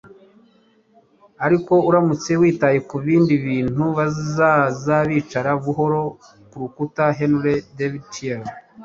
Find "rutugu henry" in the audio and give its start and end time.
6.61-7.55